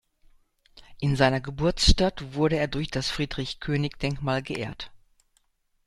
In 0.99 1.15
seiner 1.15 1.41
Geburtsstadt 1.41 2.33
wurde 2.33 2.55
er 2.57 2.67
durch 2.67 2.89
das 2.89 3.11
Friedrich-Koenig-Denkmal 3.11 4.41
geehrt. 4.41 4.89